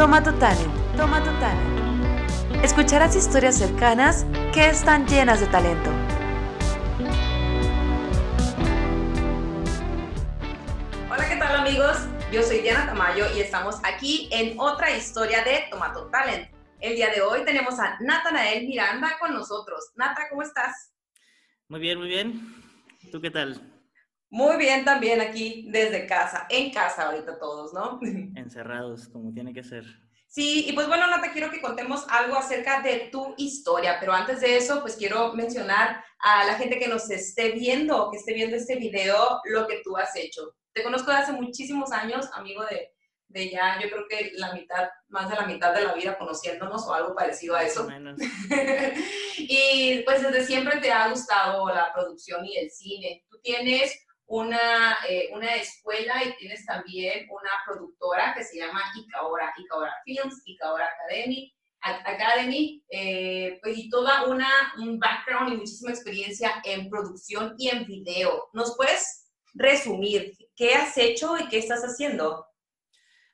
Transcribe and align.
Toma 0.00 0.22
tu 0.22 0.32
talent, 0.38 0.96
toma 0.96 1.22
tu 1.22 1.30
talent. 1.40 2.64
Escucharás 2.64 3.14
historias 3.14 3.58
cercanas 3.58 4.24
que 4.50 4.66
están 4.70 5.06
llenas 5.06 5.40
de 5.40 5.46
talento. 5.48 5.90
Hola, 11.10 11.28
¿qué 11.28 11.36
tal 11.36 11.54
amigos? 11.54 11.98
Yo 12.32 12.42
soy 12.42 12.62
Diana 12.62 12.86
Tamayo 12.86 13.26
y 13.36 13.40
estamos 13.40 13.76
aquí 13.82 14.30
en 14.32 14.58
otra 14.58 14.96
historia 14.96 15.44
de 15.44 15.66
Tomato 15.70 16.06
Talent. 16.06 16.48
El 16.80 16.96
día 16.96 17.10
de 17.10 17.20
hoy 17.20 17.44
tenemos 17.44 17.78
a 17.78 17.98
Natanael 18.00 18.66
Miranda 18.66 19.18
con 19.20 19.34
nosotros. 19.34 19.90
Nata, 19.96 20.30
¿cómo 20.30 20.40
estás? 20.40 20.94
Muy 21.68 21.80
bien, 21.80 21.98
muy 21.98 22.08
bien. 22.08 22.54
¿Tú 23.12 23.20
qué 23.20 23.30
tal? 23.30 23.69
Muy 24.30 24.56
bien 24.58 24.84
también 24.84 25.20
aquí 25.20 25.66
desde 25.68 26.06
casa, 26.06 26.46
en 26.48 26.72
casa 26.72 27.06
ahorita 27.08 27.36
todos, 27.38 27.72
¿no? 27.74 27.98
Encerrados, 28.36 29.08
como 29.08 29.32
tiene 29.32 29.52
que 29.52 29.64
ser. 29.64 29.84
Sí, 30.28 30.66
y 30.68 30.72
pues 30.72 30.86
bueno, 30.86 31.08
Nata, 31.08 31.32
quiero 31.32 31.50
que 31.50 31.60
contemos 31.60 32.06
algo 32.08 32.36
acerca 32.36 32.80
de 32.80 33.08
tu 33.10 33.34
historia, 33.36 33.96
pero 33.98 34.12
antes 34.12 34.40
de 34.40 34.56
eso, 34.56 34.80
pues 34.80 34.94
quiero 34.94 35.32
mencionar 35.34 36.04
a 36.20 36.44
la 36.44 36.54
gente 36.54 36.78
que 36.78 36.86
nos 36.86 37.10
esté 37.10 37.50
viendo, 37.50 38.08
que 38.12 38.18
esté 38.18 38.32
viendo 38.34 38.56
este 38.56 38.76
video, 38.76 39.40
lo 39.46 39.66
que 39.66 39.80
tú 39.82 39.96
has 39.96 40.14
hecho. 40.14 40.54
Te 40.72 40.84
conozco 40.84 41.10
de 41.10 41.16
hace 41.16 41.32
muchísimos 41.32 41.90
años, 41.90 42.30
amigo 42.32 42.64
de, 42.66 42.92
de 43.26 43.50
ya, 43.50 43.80
yo 43.82 43.90
creo 43.90 44.06
que 44.08 44.30
la 44.36 44.52
mitad, 44.54 44.88
más 45.08 45.28
de 45.28 45.34
la 45.34 45.46
mitad 45.46 45.74
de 45.74 45.82
la 45.82 45.94
vida 45.94 46.16
conociéndonos 46.16 46.86
o 46.86 46.94
algo 46.94 47.16
parecido 47.16 47.56
a 47.56 47.64
eso. 47.64 47.88
y 49.38 50.02
pues 50.04 50.22
desde 50.22 50.46
siempre 50.46 50.80
te 50.80 50.92
ha 50.92 51.08
gustado 51.08 51.68
la 51.74 51.92
producción 51.92 52.44
y 52.44 52.56
el 52.56 52.70
cine. 52.70 53.24
Tú 53.28 53.40
tienes 53.42 53.92
una, 54.30 54.96
eh, 55.08 55.28
una 55.32 55.56
escuela 55.56 56.24
y 56.24 56.36
tienes 56.36 56.64
también 56.64 57.26
una 57.30 57.50
productora 57.66 58.32
que 58.32 58.44
se 58.44 58.58
llama 58.58 58.80
Icaora, 58.96 59.52
Icaora 59.58 59.92
Films, 60.04 60.42
Icaora 60.44 60.86
Academy, 60.86 61.52
Academy 61.80 62.84
eh, 62.90 63.58
pues, 63.60 63.76
y 63.76 63.90
toda 63.90 64.28
una, 64.28 64.48
un 64.78 65.00
background 65.00 65.52
y 65.52 65.56
muchísima 65.56 65.90
experiencia 65.90 66.62
en 66.62 66.88
producción 66.88 67.56
y 67.58 67.70
en 67.70 67.86
video. 67.86 68.50
¿Nos 68.52 68.76
puedes 68.76 69.32
resumir 69.54 70.36
qué 70.54 70.74
has 70.74 70.96
hecho 70.96 71.36
y 71.36 71.48
qué 71.48 71.58
estás 71.58 71.82
haciendo? 71.82 72.46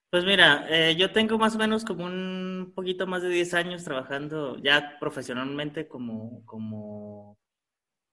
Pues 0.08 0.24
mira, 0.24 0.66
eh, 0.70 0.96
yo 0.96 1.12
tengo 1.12 1.36
más 1.36 1.54
o 1.56 1.58
menos 1.58 1.84
como 1.84 2.06
un 2.06 2.72
poquito 2.74 3.06
más 3.06 3.20
de 3.20 3.28
10 3.28 3.52
años 3.52 3.84
trabajando 3.84 4.56
ya 4.62 4.96
profesionalmente 4.98 5.88
como, 5.88 6.42
como 6.46 7.38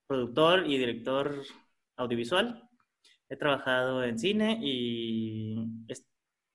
productor 0.06 0.68
y 0.68 0.78
director 0.78 1.44
audiovisual. 1.96 2.70
He 3.34 3.36
trabajado 3.36 4.04
en 4.04 4.20
cine 4.20 4.60
y 4.62 5.56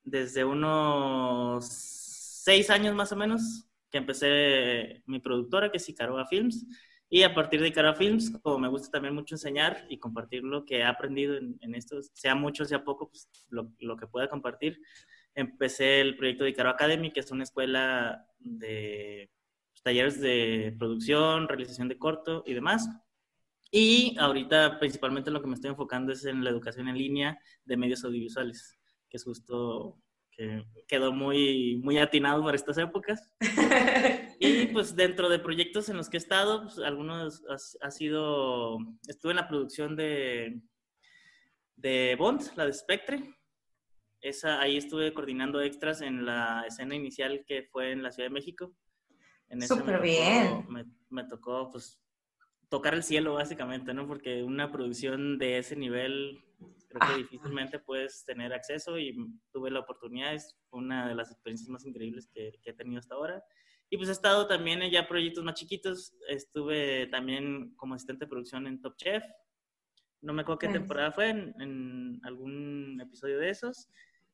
desde 0.05 0.45
unos 0.45 1.67
seis 1.67 2.71
años 2.71 2.95
más 2.95 3.11
o 3.11 3.17
menos 3.17 3.69
que 3.91 3.99
empecé 3.99 5.03
mi 5.05 5.19
productora, 5.19 5.73
que 5.73 5.79
es 5.79 5.89
Icaroa 5.89 6.27
Films. 6.27 6.65
Y 7.11 7.25
a 7.25 7.35
partir 7.35 7.61
de 7.61 7.67
Icaroa 7.67 7.97
Films, 7.97 8.31
como 8.31 8.61
me 8.61 8.69
gusta 8.69 8.93
también 8.93 9.13
mucho 9.13 9.35
enseñar 9.35 9.87
y 9.89 9.99
compartir 9.99 10.45
lo 10.45 10.65
que 10.65 10.79
he 10.79 10.85
aprendido 10.85 11.37
en, 11.37 11.75
esto, 11.75 12.01
sea 12.13 12.37
mucho, 12.37 12.65
sea 12.65 12.85
poco, 12.85 13.09
pues 13.09 13.29
lo, 13.49 13.73
lo, 13.81 13.97
que 13.97 14.07
pueda 14.07 14.29
compartir, 14.29 14.81
empecé 15.35 16.01
el 16.01 16.17
proyecto 16.17 16.45
de 16.45 16.51
Icaroa 16.51 16.75
Academy, 16.75 17.11
que 17.11 17.19
es 17.19 17.31
una 17.33 17.43
escuela 17.43 18.25
de 18.39 19.33
pues, 19.73 19.83
talleres 19.83 20.21
de 20.21 20.77
producción, 20.79 21.49
realización 21.49 21.89
de 21.89 21.99
corto 21.99 22.45
y 22.47 22.55
demás. 22.55 22.89
Y 23.71 24.17
ahorita 24.19 24.79
principalmente 24.79 25.31
lo 25.31 25.43
que 25.43 25.47
me 25.47 25.55
estoy 25.55 25.71
enfocando 25.71 26.13
es 26.13 26.25
en 26.25 26.43
la 26.43 26.51
educación 26.51 26.89
en 26.89 26.97
línea 26.97 27.39
de 27.65 27.77
medios 27.77 28.05
audiovisuales, 28.05 28.79
que 29.09 29.19
es 29.19 29.25
justo 29.25 29.99
que 30.31 30.65
quedó 30.87 31.13
muy, 31.13 31.81
muy 31.83 31.99
atinado 31.99 32.43
para 32.45 32.57
estas 32.57 32.79
épocas. 32.79 33.31
y 34.41 34.67
pues 34.69 34.95
dentro 34.95 35.29
de 35.29 35.39
proyectos 35.39 35.89
en 35.89 35.97
los 35.97 36.09
que 36.09 36.17
he 36.17 36.21
estado, 36.21 36.63
pues, 36.63 36.79
algunos 36.79 37.43
ha, 37.81 37.91
sido, 37.91 38.79
estuve 39.07 39.33
en 39.33 39.37
la 39.37 39.49
producción 39.49 39.97
de, 39.97 40.63
de 41.77 42.17
Bond, 42.19 42.53
la 42.57 42.67
de 42.67 42.73
Spectre. 42.73 43.35
Esa, 44.21 44.61
ahí 44.61 44.77
estuve 44.77 45.13
coordinando 45.13 45.61
extras 45.61 46.01
en 46.01 46.25
la 46.25 46.65
escena 46.67 46.95
inicial 46.95 47.45
que 47.47 47.65
fue 47.65 47.93
en 47.93 48.03
la 48.03 48.13
Ciudad 48.13 48.29
de 48.29 48.35
México. 48.35 48.75
Súper 49.61 50.01
bien. 50.01 50.67
Me, 50.69 50.85
me 51.11 51.25
tocó 51.25 51.71
pues 51.71 52.01
tocar 52.69 52.95
el 52.95 53.03
cielo, 53.03 53.35
básicamente, 53.35 53.95
¿no? 53.95 54.07
Porque 54.07 54.43
una 54.43 54.71
producción 54.71 55.39
de 55.39 55.59
ese 55.59 55.77
nivel, 55.77 56.39
creo 56.89 57.01
que 57.01 57.15
ah. 57.15 57.17
difícilmente 57.17 57.79
puedes 57.79 58.25
tener 58.25 58.53
acceso 58.53 58.99
y 58.99 59.17
tuve 59.53 59.71
la 59.71 59.81
oportunidad, 59.81 60.35
es 60.35 60.57
una 60.71 61.09
de 61.09 61.15
las 61.15 61.31
experiencias 61.31 61.69
más 61.69 61.87
increíbles 61.87 62.29
que, 62.33 62.59
he 62.63 62.73
tenido 62.75 62.99
hasta 62.99 63.15
ahora. 63.15 63.43
Y 63.91 63.97
pues 63.97 64.11
he 64.11 64.13
estado 64.13 64.47
también 64.47 64.83
en 64.83 64.91
ya 64.91 65.09
proyectos 65.09 65.45
más 65.45 65.55
chiquitos, 65.55 66.15
estuve 66.29 67.07
también 67.07 67.75
como 67.77 67.95
asistente 67.95 68.27
de 68.27 68.31
producción 68.31 68.67
en 68.67 68.83
Top 68.83 68.97
Chef, 68.97 69.25
no 70.21 70.33
me 70.33 70.43
acuerdo 70.43 70.59
qué 70.59 70.69
temporada 70.69 71.13
fue, 71.13 71.31
en, 71.31 72.21
algún 72.25 73.01
episodio 73.01 73.39
de 73.39 73.51
esos, 73.51 73.89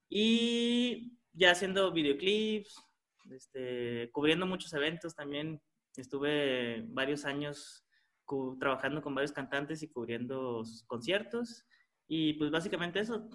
y 0.09 1.13
ya 1.33 1.53
haciendo 1.53 1.93
videoclips, 1.93 2.83
este, 3.31 4.11
cubriendo 4.11 4.47
muchos 4.47 4.73
eventos 4.73 5.15
también, 5.15 5.61
estuve 5.97 6.85
varios 6.89 7.25
años 7.25 7.84
trabajando 8.59 9.03
con 9.03 9.15
varios 9.15 9.33
cantantes 9.33 9.83
y 9.83 9.89
cubriendo 9.89 10.63
conciertos. 10.87 11.65
Y 12.07 12.35
pues 12.35 12.51
básicamente 12.51 13.01
eso. 13.01 13.29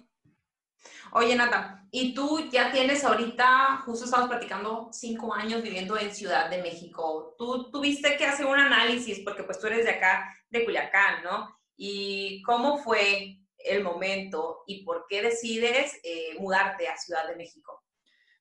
Oye, 1.12 1.34
Nata, 1.34 1.86
y 1.90 2.14
tú 2.14 2.48
ya 2.50 2.70
tienes 2.72 3.04
ahorita, 3.04 3.82
justo 3.84 4.04
estamos 4.04 4.28
platicando, 4.28 4.88
cinco 4.92 5.34
años 5.34 5.62
viviendo 5.62 5.98
en 5.98 6.14
Ciudad 6.14 6.48
de 6.48 6.62
México. 6.62 7.34
Tú 7.36 7.70
tuviste 7.70 8.16
que 8.16 8.26
hacer 8.26 8.46
un 8.46 8.58
análisis, 8.58 9.20
porque 9.24 9.42
pues 9.42 9.58
tú 9.58 9.66
eres 9.66 9.84
de 9.84 9.90
acá, 9.90 10.34
de 10.48 10.64
Culiacán, 10.64 11.22
¿no? 11.22 11.54
¿Y 11.76 12.42
cómo 12.42 12.78
fue 12.78 13.40
el 13.58 13.82
momento 13.82 14.62
y 14.66 14.84
por 14.84 15.06
qué 15.08 15.22
decides 15.22 15.98
eh, 16.02 16.38
mudarte 16.38 16.88
a 16.88 16.96
Ciudad 16.96 17.28
de 17.28 17.36
México? 17.36 17.82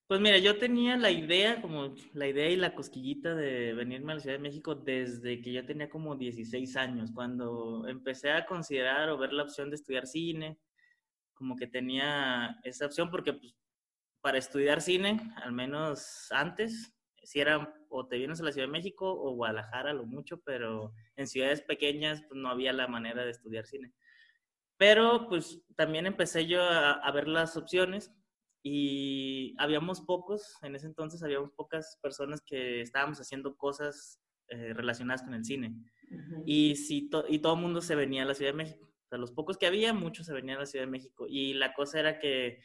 Pues 0.10 0.22
mira, 0.22 0.40
yo 0.40 0.58
tenía 0.58 0.98
la 0.98 1.12
idea, 1.12 1.62
como 1.62 1.94
la 2.14 2.28
idea 2.28 2.50
y 2.50 2.56
la 2.56 2.74
cosquillita 2.74 3.36
de 3.36 3.76
venirme 3.76 4.12
a 4.12 4.16
la 4.16 4.22
Ciudad 4.22 4.38
de 4.38 4.42
México 4.42 4.74
desde 4.74 5.40
que 5.40 5.54
yo 5.54 5.64
tenía 5.68 5.88
como 5.88 6.16
16 6.16 6.78
años, 6.78 7.12
cuando 7.14 7.88
empecé 7.88 8.32
a 8.32 8.48
considerar 8.48 9.10
o 9.10 9.20
ver 9.20 9.34
la 9.34 9.44
opción 9.44 9.70
de 9.70 9.76
estudiar 9.76 10.08
cine, 10.08 10.58
como 11.36 11.56
que 11.56 11.68
tenía 11.68 12.60
esa 12.64 12.88
opción 12.88 13.12
porque 13.12 13.34
pues, 13.34 13.56
para 14.20 14.40
estudiar 14.40 14.82
cine, 14.82 15.32
al 15.44 15.52
menos 15.52 16.32
antes, 16.32 16.92
si 17.22 17.40
era 17.40 17.72
o 17.90 18.08
te 18.08 18.18
vienes 18.18 18.42
a 18.42 18.46
la 18.46 18.52
Ciudad 18.52 18.68
de 18.68 18.72
México 18.72 19.14
o 19.14 19.36
Guadalajara, 19.36 19.94
lo 19.94 20.08
mucho, 20.08 20.42
pero 20.42 20.92
en 21.18 21.28
ciudades 21.28 21.62
pequeñas 21.62 22.24
pues, 22.28 22.42
no 22.42 22.50
había 22.50 22.74
la 22.74 22.88
manera 22.88 23.26
de 23.26 23.30
estudiar 23.30 23.68
cine. 23.68 23.94
Pero 24.76 25.28
pues 25.30 25.62
también 25.76 26.08
empecé 26.08 26.48
yo 26.48 26.64
a, 26.64 26.94
a 26.94 27.12
ver 27.12 27.28
las 27.28 27.56
opciones 27.56 28.12
y 28.62 29.56
habíamos 29.58 30.02
pocos, 30.02 30.58
en 30.62 30.76
ese 30.76 30.88
entonces 30.88 31.24
habíamos 31.24 31.52
pocas 31.52 31.98
personas 32.02 32.42
que 32.42 32.82
estábamos 32.82 33.20
haciendo 33.20 33.56
cosas 33.56 34.20
eh, 34.48 34.74
relacionadas 34.74 35.24
con 35.24 35.34
el 35.34 35.46
cine. 35.46 35.76
Y, 36.46 36.76
si 36.76 37.10
y 37.30 37.40
todo 37.40 37.54
el 37.54 37.62
mundo 37.62 37.82
se 37.82 37.96
venía 37.96 38.24
a 38.24 38.26
la 38.26 38.34
Ciudad 38.34 38.52
de 38.52 38.58
México. 38.58 38.86
O 38.86 39.08
sea, 39.08 39.18
los 39.18 39.32
pocos 39.32 39.58
que 39.58 39.68
había, 39.68 39.94
muchos 39.94 40.26
se 40.26 40.34
venían 40.34 40.58
a 40.58 40.62
la 40.62 40.66
Ciudad 40.66 40.86
de 40.86 40.92
México. 40.92 41.26
Y 41.28 41.54
la 41.54 41.74
cosa 41.74 42.00
era 42.00 42.20
que 42.20 42.62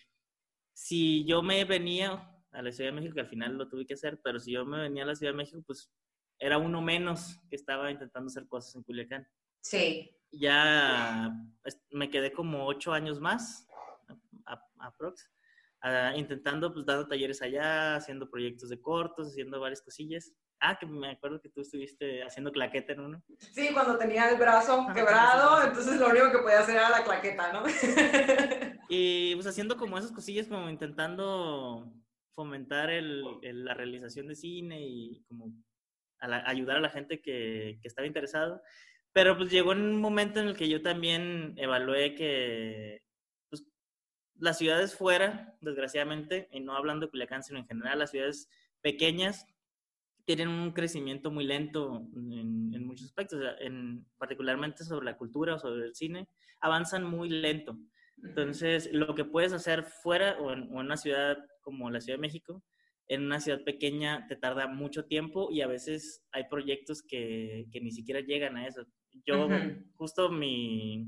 si 0.72 1.25
yo 1.27 1.43
me 1.43 1.65
venía 1.65 2.31
a 2.53 2.62
la 2.62 2.72
Ciudad 2.72 2.91
de 2.91 2.97
México, 2.97 3.15
que 3.15 3.21
al 3.21 3.28
final 3.28 3.56
lo 3.56 3.69
tuve 3.69 3.87
que 3.87 3.94
hacer, 3.94 4.21
pero 4.22 4.41
si 4.41 4.53
yo 4.53 4.65
me 4.65 4.81
venía 4.81 5.05
a 5.05 5.06
la 5.06 5.15
Ciudad 5.15 5.32
de 5.32 5.38
México, 5.38 5.62
pues 5.66 5.93
era 6.38 6.59
uno 6.59 6.82
menos 6.82 7.38
que 7.49 7.56
estaba 7.56 7.91
intentando 7.91 8.26
hacer 8.26 8.49
cosas 8.49 8.75
en 8.75 8.82
Culiacán. 8.82 9.26
Sí. 9.61 10.11
Ya 10.32 11.32
me 11.91 12.11
quedé 12.11 12.32
como 12.32 12.66
ocho 12.66 12.93
años 12.93 13.21
más, 13.21 13.69
aprox. 14.78 15.31
Ah, 15.86 16.14
intentando, 16.16 16.72
pues, 16.72 16.86
dando 16.86 17.06
talleres 17.06 17.42
allá, 17.42 17.96
haciendo 17.96 18.31
proyectos 18.31 18.70
de 18.70 18.81
cortos, 18.81 19.28
haciendo 19.28 19.60
varias 19.60 19.82
cosillas. 19.82 20.32
Ah, 20.58 20.78
que 20.81 20.86
me 20.86 21.10
acuerdo 21.10 21.42
que 21.42 21.50
tú 21.50 21.60
estuviste 21.60 22.22
haciendo 22.22 22.50
claqueta 22.52 22.94
en 22.94 23.00
uno. 23.00 23.22
Sí, 23.38 23.69
cuando 23.75 23.98
tenía 23.98 24.31
el 24.31 24.38
brazo 24.38 24.86
quebrado, 24.94 25.62
entonces 25.62 26.00
lo 26.00 26.08
único 26.08 26.32
que 26.32 26.38
podía 26.38 26.60
hacer 26.60 26.76
era 26.76 26.88
la 26.88 27.04
claqueta, 27.04 27.52
¿no? 27.52 27.64
y 28.88 29.34
pues 29.34 29.46
haciendo 29.46 29.76
como 29.76 29.98
esas 29.98 30.12
cosillas, 30.12 30.48
como 30.48 30.70
intentando 30.70 31.92
fomentar 32.34 32.88
el, 32.88 33.22
la 33.42 33.75
realización 33.75 34.28
de 34.28 34.37
cine 34.37 34.80
y 34.80 35.22
como 35.28 35.52
ayudar 36.19 36.78
a 36.78 36.80
la 36.80 36.88
gente 36.88 37.20
que, 37.20 37.78
que 37.82 37.88
estaba 37.88 38.06
interesado. 38.06 38.62
Pero 39.12 39.37
pues 39.37 39.50
llegó 39.50 39.72
un 39.72 40.00
momento 40.00 40.40
en 40.40 40.48
el 40.48 40.56
que 40.56 40.70
yo 40.70 40.80
también 40.80 41.52
evalué 41.58 42.14
que 42.14 43.02
las 44.38 44.58
ciudades 44.58 44.94
fuera, 44.94 45.56
desgraciadamente, 45.60 46.48
y 46.52 46.60
no 46.60 46.76
hablando 46.76 47.06
de 47.06 47.10
Culiacán, 47.10 47.42
sino 47.42 47.58
en 47.58 47.66
general, 47.66 47.98
las 47.98 48.10
ciudades 48.10 48.48
pequeñas 48.81 49.46
tienen 50.25 50.48
un 50.48 50.72
crecimiento 50.72 51.31
muy 51.31 51.44
lento 51.44 52.06
en, 52.14 52.86
muchos 52.86 53.06
aspectos, 53.06 53.40
en, 53.60 54.06
particularmente 54.19 54.84
sobre 54.84 55.04
la 55.04 55.16
cultura 55.16 55.54
o 55.54 55.58
sobre 55.58 55.84
el 55.84 55.94
cine, 55.94 56.28
avanzan 56.60 57.04
muy 57.04 57.28
lento. 57.28 57.78
Entonces, 58.22 58.88
lo 58.92 59.14
que 59.14 59.25
puedes 59.25 59.52
hacer 59.52 59.84
fuera 59.84 60.38
o 60.40 60.52
en, 60.52 60.75
una 60.75 60.96
ciudad 60.96 61.38
como 61.60 61.90
la 61.90 62.00
Ciudad 62.00 62.19
de 62.19 62.22
México, 62.22 62.62
en 63.06 63.22
una 63.25 63.40
ciudad 63.40 63.62
pequeña 63.64 64.26
te 64.28 64.37
tarda 64.37 64.66
mucho 64.66 65.04
tiempo 65.04 65.50
y 65.50 65.60
a 65.60 65.66
veces 65.66 66.25
hay 66.32 66.44
proyectos 66.48 67.02
que, 67.02 67.66
que 67.70 67.80
ni 67.80 67.90
siquiera 67.90 68.20
llegan 68.20 68.56
a 68.56 68.66
eso. 68.66 68.87
Yo, 69.26 69.48
justo 69.96 70.30
mi, 70.30 71.06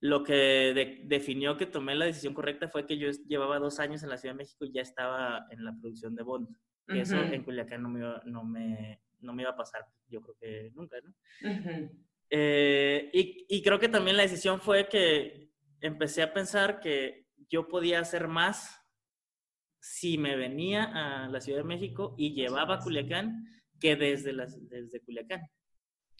lo 0.00 0.24
que 0.24 1.00
definió 1.04 1.56
que 1.56 1.66
tomé 1.66 1.94
la 1.94 2.06
decisión 2.06 2.34
correcta 2.34 2.68
fue 2.68 2.86
que 2.86 2.96
yo 2.96 3.10
llevaba 3.28 3.58
dos 3.58 3.78
años 3.80 4.02
en 4.02 4.08
la 4.08 4.16
Ciudad 4.16 4.34
de 4.34 4.38
México 4.38 4.64
y 4.64 4.72
ya 4.72 4.82
estaba 4.82 5.46
en 5.50 5.64
la 5.64 5.76
producción 5.78 6.14
de 6.14 6.22
Bond. 6.22 6.48
Y 6.88 6.98
eso 6.98 7.16
en 7.16 7.44
Culiacán 7.44 7.82
no 7.82 7.88
me, 7.88 8.00
iba, 8.00 8.20
no, 8.24 8.44
me, 8.44 9.00
no 9.20 9.32
me 9.32 9.42
iba 9.42 9.52
a 9.52 9.56
pasar, 9.56 9.84
yo 10.08 10.20
creo 10.20 10.34
que 10.40 10.70
nunca, 10.74 10.96
¿no? 11.00 11.14
Eh, 12.28 13.10
y, 13.12 13.46
y 13.48 13.62
creo 13.62 13.78
que 13.78 13.88
también 13.88 14.16
la 14.16 14.22
decisión 14.22 14.60
fue 14.60 14.88
que 14.88 15.50
empecé 15.80 16.22
a 16.22 16.32
pensar 16.32 16.80
que 16.80 17.26
yo 17.48 17.68
podía 17.68 18.00
hacer 18.00 18.28
más 18.28 18.80
si 19.80 20.18
me 20.18 20.36
venía 20.36 21.24
a 21.24 21.28
la 21.28 21.40
Ciudad 21.40 21.58
de 21.58 21.64
México 21.64 22.14
y 22.18 22.34
llevaba 22.34 22.76
a 22.76 22.78
Culiacán 22.78 23.44
que 23.80 23.96
desde, 23.96 24.32
las, 24.32 24.68
desde 24.68 25.00
Culiacán. 25.00 25.40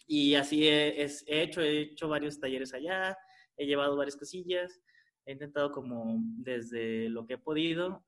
Y 0.07 0.35
así 0.35 0.67
he, 0.67 1.01
he, 1.01 1.41
hecho, 1.41 1.61
he 1.61 1.81
hecho 1.81 2.09
varios 2.09 2.39
talleres 2.39 2.73
allá, 2.73 3.17
he 3.57 3.65
llevado 3.65 3.95
varias 3.95 4.15
cosillas, 4.15 4.81
he 5.25 5.33
intentado 5.33 5.71
como 5.71 6.19
desde 6.37 7.09
lo 7.09 7.25
que 7.25 7.35
he 7.35 7.37
podido 7.37 8.03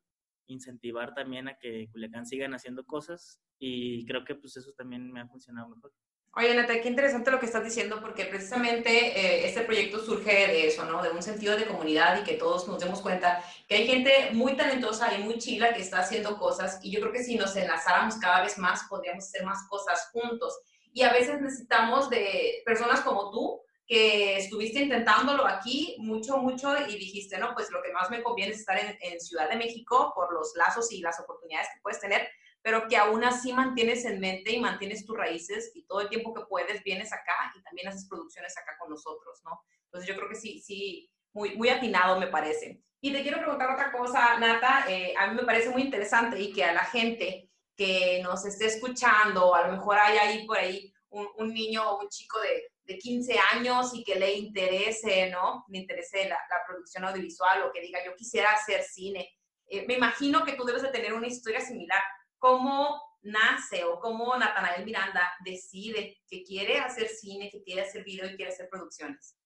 incentivar 0.48 1.14
también 1.14 1.48
a 1.48 1.58
que 1.58 1.90
Culiacán 1.92 2.26
sigan 2.26 2.54
haciendo 2.54 2.86
cosas 2.86 3.40
y 3.60 4.06
creo 4.06 4.26
que 4.26 4.36
pues 4.36 4.58
eso 4.58 4.74
también 4.74 5.12
me 5.12 5.22
ha 5.22 5.28
funcionado 5.28 5.70
mejor. 5.70 5.92
Oye, 6.36 6.56
Natalia, 6.56 6.82
qué 6.82 6.90
interesante 6.90 7.30
lo 7.30 7.40
que 7.40 7.46
estás 7.46 7.64
diciendo, 7.64 8.02
porque 8.02 8.26
precisamente 8.26 8.90
eh, 8.90 9.46
este 9.46 9.62
proyecto 9.62 10.04
surge 10.04 10.32
de 10.32 10.68
eso, 10.68 10.84
¿no? 10.84 11.04
De 11.04 11.12
un 11.12 11.22
sentido 11.22 11.56
de 11.56 11.68
comunidad 11.68 12.20
y 12.20 12.24
que 12.24 12.34
todos 12.34 12.68
nos 12.68 12.80
demos 12.80 13.02
cuenta 13.02 13.44
que 13.68 13.76
hay 13.76 13.88
gente 13.88 14.32
muy 14.32 14.58
talentosa 14.58 15.16
y 15.16 15.24
muy 15.24 15.38
chila 15.38 15.76
que 15.76 15.82
está 15.82 16.00
haciendo 16.00 16.40
cosas 16.40 16.80
y 16.82 16.90
yo 16.90 17.02
creo 17.02 17.14
que 17.14 17.24
si 17.24 17.36
nos 17.36 17.56
enlazáramos 17.56 18.16
cada 18.16 18.42
vez 18.42 18.58
más, 18.58 18.84
podríamos 18.90 19.26
hacer 19.26 19.46
más 19.46 19.68
cosas 19.70 20.10
juntos. 20.12 20.60
Y 20.92 21.04
a 21.04 21.14
veces 21.14 21.40
necesitamos 21.40 22.10
de 22.10 22.64
personas 22.66 23.02
como 23.02 23.30
tú, 23.30 23.62
que 23.86 24.38
estuviste 24.38 24.80
intentándolo 24.80 25.46
aquí 25.46 25.96
mucho, 26.00 26.38
mucho 26.38 26.76
y 26.88 26.98
dijiste, 26.98 27.38
no, 27.38 27.54
pues 27.54 27.70
lo 27.70 27.82
que 27.82 27.92
más 27.92 28.10
me 28.10 28.24
conviene 28.24 28.54
es 28.54 28.60
estar 28.60 28.78
en, 28.78 29.20
Ciudad 29.20 29.50
de 29.50 29.58
México 29.58 30.12
por 30.16 30.34
los 30.34 30.54
lazos 30.56 30.92
y 30.92 31.02
las 31.02 31.20
oportunidades 31.20 31.68
que 31.74 31.82
puedes 31.82 32.00
tener, 32.00 32.28
pero 32.62 32.88
que 32.88 32.98
aún 32.98 33.24
así 33.24 33.52
mantienes 33.52 34.06
en 34.06 34.20
mente 34.20 34.52
y 34.52 34.60
mantienes 34.60 35.06
tus 35.06 35.18
raíces 35.18 35.72
y 35.76 35.86
todo 35.86 36.02
el 36.02 36.10
tiempo 36.10 36.34
que 36.34 36.46
puedes 36.46 36.84
vienes 36.84 37.12
acá 37.12 37.54
y 37.58 37.62
también 37.64 37.90
haces 37.90 38.08
producciones 38.08 38.58
acá 38.58 38.78
con 38.80 38.90
nosotros, 38.90 39.42
¿no? 39.44 39.62
Entonces 39.86 40.08
yo 40.08 40.16
creo 40.16 40.30
que 40.30 40.36
sí, 40.36 40.62
sí, 40.62 41.10
muy, 41.34 41.56
muy 41.58 41.70
atinado 41.70 42.20
me 42.20 42.28
parece. 42.28 42.82
Y 43.02 43.12
te 43.12 43.22
quiero 43.22 43.40
preguntar 43.40 43.70
otra 43.72 43.92
cosa, 43.92 44.40
Nata, 44.40 44.86
eh, 44.88 45.14
a 45.18 45.28
mí 45.28 45.36
me 45.36 45.44
parece 45.44 45.70
muy 45.70 45.82
interesante 45.82 46.40
y 46.40 46.54
que 46.54 46.64
a 46.64 46.74
la 46.74 46.86
gente 46.86 47.50
que 47.76 48.22
nos 48.24 48.46
esté 48.46 48.68
escuchando, 48.68 49.54
a 49.54 49.68
lo 49.68 49.74
mejor 49.74 49.98
hay 50.00 50.18
ahí 50.18 50.48
por 50.48 50.58
ahí 50.58 50.94
un, 51.10 51.28
un 51.38 51.54
niño 51.54 51.90
o 51.90 52.02
un 52.02 52.08
chico 52.08 52.40
de, 52.40 52.73
de, 52.86 52.98
15 52.98 53.36
años 53.54 53.92
y 53.94 54.04
que 54.04 54.16
le 54.16 54.34
interese, 54.34 55.30
¿no? 55.30 55.66
Le 55.70 55.80
interese 55.80 56.28
la, 56.28 56.36
la 56.36 56.58
producción 56.68 57.06
audiovisual 57.06 57.64
o 57.64 57.72
que 57.72 57.82
diga, 57.82 58.00
yo 58.06 58.16
quisiera 58.16 58.52
hacer 58.52 58.84
cine. 58.84 59.30
Eh, 59.68 59.86
me 59.88 59.96
imagino 59.96 60.44
que 60.44 60.54
tú 60.54 60.64
debes 60.64 60.82
de 60.82 60.90
tener 60.90 61.14
una 61.14 61.28
historia 61.28 61.62
similar 61.62 62.02
cómo 62.38 63.02
nace 63.24 63.84
o 63.86 64.00
cómo 64.00 64.36
Natanael 64.38 64.86
Miranda 64.86 65.32
decide 65.46 66.18
que 66.28 66.44
quiere 66.44 66.80
hacer 66.80 67.08
cine, 67.08 67.50
que 67.50 67.64
quiere 67.64 67.82
hacer 67.82 68.04
video 68.04 68.26
y 68.26 68.36
quiere 68.36 68.52
hacer 68.52 68.68
producciones. 68.70 69.38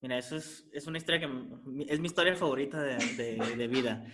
Mira, 0.00 0.16
eso 0.18 0.36
es, 0.36 0.64
es 0.72 0.86
una 0.86 0.98
historia 0.98 1.20
que 1.20 1.26
es 1.88 1.98
mi 1.98 2.06
historia 2.06 2.36
favorita 2.36 2.80
de, 2.80 2.96
de, 3.56 3.66
vida. 3.66 4.06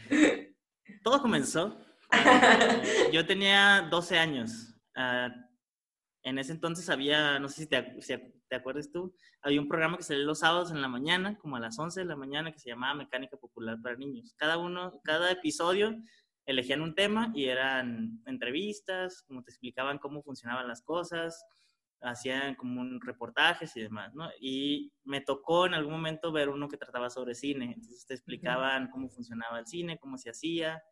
Todo 1.03 1.21
comenzó. 1.21 1.79
Yo 3.13 3.27
tenía 3.27 3.87
12 3.91 4.19
años. 4.19 4.75
Uh, 4.97 5.29
en 6.23 6.39
ese 6.39 6.53
entonces 6.53 6.89
había, 6.89 7.39
no 7.39 7.51
sé 7.51 7.63
si 7.63 7.67
te, 7.67 8.01
si 8.01 8.15
te 8.49 8.57
acuerdas 8.57 8.91
tú, 8.91 9.15
había 9.43 9.61
un 9.61 9.69
programa 9.69 9.97
que 9.97 10.03
salía 10.03 10.25
los 10.25 10.41
sábados 10.41 10.71
en 10.71 10.83
la 10.83 10.89
mañana, 10.89 11.39
como 11.39 11.57
a 11.57 11.61
las 11.61 11.79
11 11.79 12.01
de 12.01 12.07
la 12.07 12.17
mañana, 12.17 12.53
que 12.53 12.59
se 12.59 12.71
llamaba 12.71 12.95
Mecánica 12.95 13.37
Popular 13.37 13.79
para 13.83 13.97
Niños. 13.97 14.35
Cada 14.37 14.59
uno, 14.59 15.01
cada 15.05 15.31
episodio 15.31 15.97
elegían 16.47 16.83
un 16.83 16.95
tema 16.95 17.33
y 17.35 17.47
eran 17.47 18.23
entrevistas, 18.27 19.23
como 19.27 19.43
te 19.43 19.51
explicaban 19.51 19.99
cómo 19.99 20.23
funcionaban 20.23 20.69
las 20.69 20.83
cosas, 20.83 21.45
hacían 22.01 22.55
como 22.55 22.81
un 22.81 23.01
reportajes 23.01 23.77
y 23.77 23.83
demás, 23.83 24.15
¿no? 24.15 24.29
Y 24.39 24.93
me 25.05 25.21
tocó 25.23 25.67
en 25.67 25.75
algún 25.75 25.95
momento 25.95 26.33
ver 26.33 26.49
uno 26.49 26.69
que 26.69 26.77
trataba 26.77 27.09
sobre 27.09 27.35
cine, 27.35 27.73
entonces 27.75 28.07
te 28.07 28.15
explicaban 28.15 28.91
cómo 28.91 29.09
funcionaba 29.09 29.59
el 29.59 29.67
cine, 29.67 29.99
cómo 29.99 30.19
se 30.19 30.31
hacía, 30.31 30.83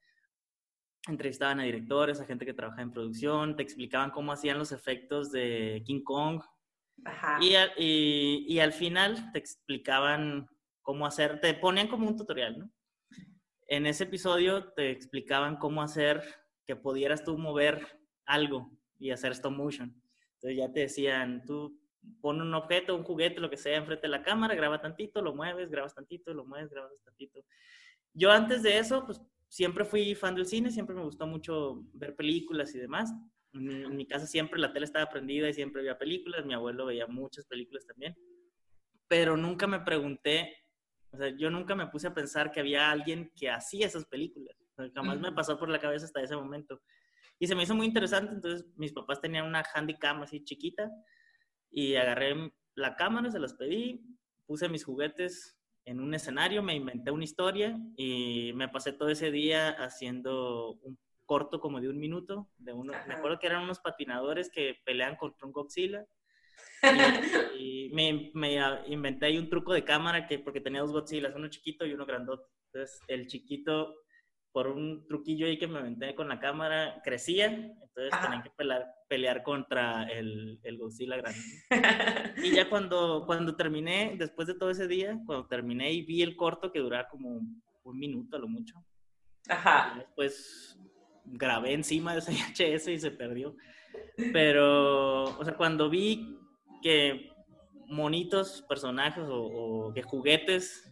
entrevistaban 1.09 1.61
a 1.61 1.65
directores, 1.65 2.21
a 2.21 2.27
gente 2.27 2.47
que 2.47 2.55
trabaja 2.55 2.83
en 2.83 2.93
producción, 2.93 3.57
te 3.57 3.63
explicaban 3.63 4.11
cómo 4.11 4.33
hacían 4.33 4.59
los 4.59 4.73
efectos 4.73 5.31
de 5.33 5.83
King 5.85 6.03
Kong. 6.03 6.43
Y, 7.41 8.59
al 8.59 8.73
final 8.73 9.33
te 9.33 9.39
explicaban 9.39 10.47
cómo 10.83 11.07
hacer, 11.07 11.41
te 11.41 11.55
ponían 11.55 11.89
como 11.89 12.09
un 12.09 12.17
tutorial, 12.17 12.59
¿no? 12.59 12.71
en 13.73 13.87
ese 13.87 14.05
episodio 14.05 14.73
te 14.75 14.91
explicaban 14.91 15.57
cómo 15.57 15.83
hacer 15.83 16.23
que 16.67 16.77
pudieras 16.77 17.25
tú 17.25 17.39
mover 17.39 17.99
algo 18.27 18.71
y 18.99 19.13
hacer 19.13 19.33
stop 19.33 19.53
motion. 19.53 19.99
Entonces 20.35 20.59
ya 20.59 20.71
te 20.71 20.81
decían, 20.81 21.43
tú 21.47 21.81
pon 22.21 22.43
un 22.43 22.53
objeto, 22.53 22.95
un 22.95 23.03
juguete, 23.03 23.41
lo 23.41 23.49
que 23.49 23.57
sea, 23.57 23.79
enfrente 23.79 24.07
de 24.07 24.11
la 24.11 24.23
cámara, 24.23 24.55
graba 24.55 24.83
tantito, 24.83 25.23
lo 25.23 25.35
mueves, 25.35 25.71
grabas 25.71 25.95
tantito, 25.95 26.35
lo 26.35 26.45
mueves, 26.45 26.69
grabas 26.69 26.93
tantito. 27.03 27.41
Yo 28.13 28.31
antes 28.31 28.63
de 28.63 28.79
eso, 28.79 29.07
pues 29.07 29.23
siempre 29.49 29.87
fui 29.87 30.15
fan 30.15 30.35
del 30.35 30.45
cine, 30.45 30.71
siempre 30.71 30.95
me 30.95 31.05
gustó 31.05 31.27
mucho 31.27 31.83
ver 31.95 32.15
películas 32.15 32.75
y 32.75 32.79
demás. 32.79 33.11
En 33.55 33.97
mi 33.97 34.07
casa 34.07 34.27
siempre 34.27 34.59
la 34.61 34.73
tele 34.73 34.87
estaba 34.87 35.11
prendida 35.11 35.49
y 35.49 35.55
siempre 35.55 35.83
veía 35.83 35.99
películas, 35.99 36.47
mi 36.47 36.55
abuelo 36.55 36.87
veía 36.87 37.07
muchas 37.07 37.45
películas 37.47 37.87
también, 37.87 38.17
pero 39.09 39.37
nunca 39.37 39.67
me 39.67 39.81
pregunté 39.81 40.63
o 41.13 41.17
sea, 41.19 41.29
yo 41.29 41.51
nunca 41.51 41.75
me 41.75 41.87
puse 41.89 42.07
a 42.07 42.15
pensar 42.15 42.51
que 42.51 42.61
había 42.61 42.91
alguien 42.91 43.31
que 43.37 43.51
hacía 43.51 43.87
esas 43.87 44.07
películas. 44.07 44.57
jamás 44.95 45.21
me 45.21 45.33
pasó 45.33 45.59
por 45.59 45.69
la 45.69 45.79
cabeza 45.79 46.07
hasta 46.07 46.23
ese 46.23 46.37
momento. 46.37 46.81
Y 47.39 47.47
se 47.47 47.55
me 47.55 47.65
hizo 47.65 47.75
muy 47.75 47.87
interesante, 47.87 48.35
entonces 48.35 48.67
mis 48.77 48.93
papás 48.93 49.21
tenían 49.21 49.47
una 49.47 49.63
handycam 49.63 50.23
así 50.23 50.43
chiquita 50.43 50.91
y 51.71 51.97
agarré 51.97 52.53
la 52.75 52.97
cámara, 52.97 53.31
se 53.31 53.39
las 53.39 53.55
pedí, 53.55 54.01
puse 54.47 54.69
mis 54.69 54.85
juguetes 54.85 55.59
en 55.85 56.01
un 56.01 56.15
escenario, 56.15 56.63
me 56.63 56.75
inventé 56.75 57.11
una 57.11 57.25
historia 57.25 57.79
y 57.97 58.53
me 58.55 58.69
pasé 58.69 58.93
todo 58.93 59.11
ese 59.11 59.31
día 59.31 59.71
haciendo 59.71 60.75
un 60.83 60.99
corto 61.33 61.61
como 61.61 61.81
de 61.81 61.89
un 61.89 61.99
minuto. 61.99 62.51
De 62.59 62.75
uno, 62.75 62.93
me 63.09 63.15
acuerdo 63.15 63.39
que 63.39 63.47
eran 63.47 63.63
unos 63.63 63.81
patinadores 63.81 64.51
que 64.51 64.77
pelean 64.85 65.17
contra 65.17 65.47
un 65.47 65.53
Godzilla 65.53 66.05
y, 67.59 67.89
me, 67.95 68.31
me, 68.35 68.59
inventé 68.89 69.25
ahí 69.25 69.39
un 69.39 69.49
truco 69.49 69.73
de 69.73 69.83
cámara 69.83 70.27
que 70.27 70.41
porque 70.41 70.61
tenía 70.61 70.83
dos 70.83 70.93
Godzillas, 70.93 71.33
uno 71.35 71.49
chiquito 71.49 71.87
y 71.87 71.95
uno 71.95 72.05
grandote. 72.05 72.45
Entonces, 72.67 73.01
el 73.09 73.29
chiquito, 73.29 73.95
por 74.53 74.67
un 74.67 75.07
truquillo 75.07 75.47
ahí 75.47 75.59
que 75.59 75.67
me 75.67 75.79
inventé 75.79 76.15
con 76.15 76.29
la 76.29 76.39
cámara, 76.39 77.01
crecía. 77.03 77.47
Entonces, 77.47 78.21
tenía 78.21 78.43
que 78.43 78.51
pelear, 78.51 78.87
pelear 79.09 79.43
contra 79.43 80.03
el, 80.11 80.61
el 80.63 80.77
Godzilla 80.77 81.17
grande. 81.17 81.41
y 82.45 82.55
ya 82.55 82.69
cuando, 82.69 83.25
cuando 83.25 83.57
terminé, 83.57 84.17
después 84.19 84.49
de 84.49 84.55
todo 84.55 84.69
ese 84.69 84.87
día, 84.87 85.19
cuando 85.25 85.47
terminé 85.47 85.93
y 85.93 86.03
vi 86.03 86.21
el 86.21 86.37
corto 86.37 86.71
que 86.71 86.81
duraba 86.81 87.09
como 87.09 87.41
un 87.85 87.99
minuto 87.99 88.37
a 88.37 88.41
lo 88.41 88.49
mucho. 88.49 88.75
Ajá. 89.49 89.95
Después 89.97 90.79
grabé 91.25 91.75
encima 91.75 92.13
de 92.13 92.21
ese 92.21 92.33
VHS 92.79 92.89
y 92.89 92.99
se 92.99 93.11
perdió. 93.11 93.57
Pero, 94.33 95.25
o 95.25 95.45
sea, 95.45 95.57
cuando 95.57 95.89
vi 95.91 96.39
que 96.83 97.33
monitos, 97.87 98.63
personajes 98.69 99.25
o, 99.29 99.93
que 99.95 100.03
juguetes 100.03 100.89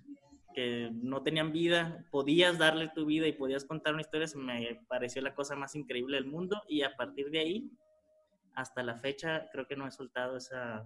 que 0.55 0.91
no 0.93 1.23
tenían 1.23 1.53
vida, 1.53 2.05
podías 2.11 2.59
darle 2.59 2.89
tu 2.89 3.07
vida 3.07 3.27
y 3.27 3.33
podías 3.33 3.65
contar 3.65 3.95
una 3.95 4.03
historia, 4.03 4.27
me 4.37 4.81
pareció 4.89 5.23
la 5.23 5.35
cosa 5.35 5.55
más 5.55 5.77
increíble 5.77 6.17
del 6.17 6.27
mundo 6.27 6.61
y 6.69 6.83
a 6.83 6.97
partir 6.97 7.31
de 7.31 7.39
ahí, 7.39 7.71
hasta 8.55 8.83
la 8.83 8.97
fecha, 8.97 9.49
creo 9.53 9.67
que 9.69 9.77
no 9.77 9.87
he 9.87 9.93
soltado 9.93 10.37
esa, 10.37 10.85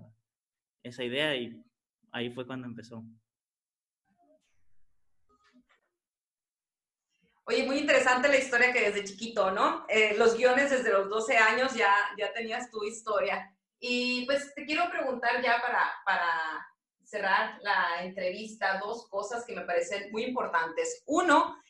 esa 0.82 1.02
idea 1.02 1.34
y 1.34 1.64
ahí 2.12 2.30
fue 2.30 2.46
cuando 2.46 2.66
empezó. 2.66 3.02
Oye, 7.46 7.64
muy 7.64 7.78
interesante 7.78 8.28
la 8.28 8.38
historia 8.38 8.72
que 8.72 8.90
desde 8.90 9.04
chiquito, 9.04 9.50
¿no? 9.50 9.84
Eh, 9.88 10.14
los 10.16 10.34
guiones 10.34 10.70
desde 10.70 10.90
los 10.90 11.10
12 11.10 11.36
años 11.36 11.74
ya, 11.74 11.94
ya 12.18 12.32
tenías 12.32 12.70
tu 12.70 12.82
historia. 12.84 13.54
Y 13.78 14.24
pues 14.24 14.54
te 14.54 14.64
quiero 14.64 14.90
preguntar 14.90 15.42
ya 15.42 15.60
para, 15.60 15.92
para 16.06 16.66
cerrar 17.04 17.58
la 17.60 18.02
entrevista 18.02 18.78
dos 18.78 19.08
cosas 19.08 19.44
que 19.44 19.54
me 19.54 19.66
parecen 19.66 20.10
muy 20.10 20.24
importantes. 20.24 21.02
Uno 21.04 21.60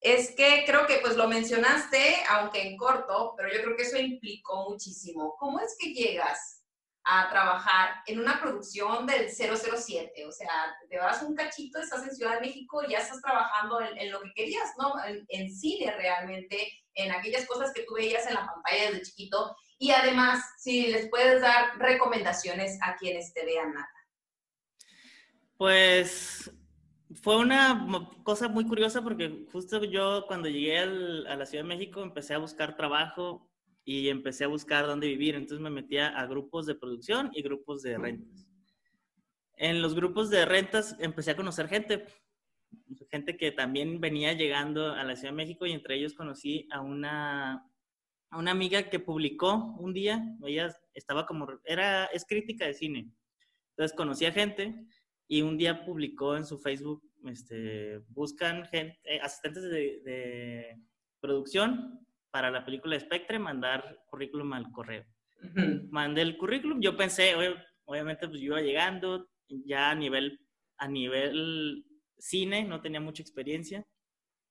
es 0.00 0.34
que 0.36 0.64
creo 0.66 0.86
que 0.86 0.98
pues 0.98 1.16
lo 1.16 1.26
mencionaste, 1.26 2.16
aunque 2.28 2.62
en 2.62 2.76
corto, 2.76 3.34
pero 3.36 3.52
yo 3.52 3.60
creo 3.62 3.76
que 3.76 3.82
eso 3.82 3.98
implicó 3.98 4.70
muchísimo. 4.70 5.34
¿Cómo 5.38 5.58
es 5.58 5.76
que 5.78 5.92
llegas 5.92 6.63
a 7.04 7.28
trabajar 7.28 8.02
en 8.06 8.18
una 8.18 8.40
producción 8.40 9.06
del 9.06 9.28
007, 9.28 10.24
o 10.26 10.32
sea, 10.32 10.48
te 10.88 10.96
vas 10.96 11.22
un 11.22 11.34
cachito, 11.34 11.78
estás 11.78 12.02
en 12.02 12.16
Ciudad 12.16 12.34
de 12.34 12.46
México 12.46 12.82
y 12.82 12.92
ya 12.92 12.98
estás 12.98 13.20
trabajando 13.20 13.78
en, 13.80 14.10
lo 14.10 14.22
que 14.22 14.32
querías, 14.34 14.72
¿no? 14.78 14.94
En, 15.28 15.54
cine 15.54 15.94
realmente, 15.96 16.66
en 16.94 17.12
aquellas 17.12 17.46
cosas 17.46 17.72
que 17.74 17.82
tú 17.82 17.94
veías 17.94 18.26
en 18.26 18.34
la 18.34 18.46
pantalla 18.46 18.90
desde 18.90 19.02
chiquito. 19.02 19.54
Y 19.78 19.90
además, 19.90 20.42
si 20.58 20.86
les 20.86 21.10
puedes 21.10 21.42
dar 21.42 21.78
recomendaciones 21.78 22.78
a 22.82 22.96
quienes 22.96 23.34
te 23.34 23.44
vean, 23.44 23.74
Nata. 23.74 23.88
Pues 25.58 26.50
fue 27.22 27.36
una 27.36 27.86
cosa 28.22 28.48
muy 28.48 28.66
curiosa 28.66 29.02
porque 29.02 29.46
justo 29.52 29.84
yo 29.84 30.24
cuando 30.26 30.48
llegué 30.48 30.78
a 30.78 30.86
la 31.36 31.44
Ciudad 31.44 31.64
de 31.64 31.68
México 31.68 32.02
empecé 32.02 32.32
a 32.32 32.38
buscar 32.38 32.76
trabajo 32.76 33.50
y 33.84 34.08
empecé 34.08 34.44
a 34.44 34.48
buscar 34.48 34.86
dónde 34.86 35.06
vivir. 35.06 35.34
Entonces 35.34 35.60
me 35.60 35.70
metía 35.70 36.08
a 36.08 36.26
grupos 36.26 36.66
de 36.66 36.74
producción 36.74 37.30
y 37.34 37.42
grupos 37.42 37.82
de 37.82 37.98
rentas. 37.98 38.46
En 39.56 39.82
los 39.82 39.94
grupos 39.94 40.30
de 40.30 40.44
rentas 40.44 40.96
empecé 40.98 41.32
a 41.32 41.36
conocer 41.36 41.68
gente, 41.68 42.06
gente 43.10 43.36
que 43.36 43.52
también 43.52 44.00
venía 44.00 44.32
llegando 44.32 44.92
a 44.92 45.04
la 45.04 45.14
Ciudad 45.14 45.32
de 45.32 45.36
México 45.36 45.66
y 45.66 45.72
entre 45.72 45.96
ellos 45.96 46.14
conocí 46.14 46.66
a 46.72 46.80
una, 46.80 47.70
a 48.30 48.38
una 48.38 48.50
amiga 48.50 48.88
que 48.88 48.98
publicó 48.98 49.76
un 49.78 49.92
día, 49.92 50.24
ella 50.44 50.74
estaba 50.94 51.26
como, 51.26 51.46
era, 51.64 52.06
es 52.06 52.24
crítica 52.24 52.66
de 52.66 52.74
cine. 52.74 53.10
Entonces 53.70 53.96
conocí 53.96 54.24
a 54.24 54.32
gente 54.32 54.74
y 55.28 55.42
un 55.42 55.56
día 55.56 55.84
publicó 55.84 56.36
en 56.36 56.44
su 56.44 56.58
Facebook, 56.58 57.02
este, 57.26 57.98
buscan 58.08 58.64
gente, 58.66 58.98
eh, 59.04 59.20
asistentes 59.22 59.62
de, 59.64 60.00
de 60.04 60.80
producción 61.20 62.03
para 62.34 62.50
la 62.50 62.64
película 62.64 62.98
Spectre 62.98 63.38
mandar 63.38 63.96
currículum 64.06 64.54
al 64.54 64.72
correo. 64.72 65.04
Mandé 65.90 66.22
el 66.22 66.36
currículum, 66.36 66.80
yo 66.80 66.96
pensé, 66.96 67.32
obviamente 67.84 68.26
pues 68.26 68.40
yo 68.40 68.46
iba 68.46 68.60
llegando, 68.60 69.28
ya 69.48 69.90
a 69.90 69.94
nivel, 69.94 70.40
a 70.78 70.88
nivel 70.88 71.84
cine, 72.18 72.64
no 72.64 72.80
tenía 72.80 73.00
mucha 73.00 73.22
experiencia. 73.22 73.86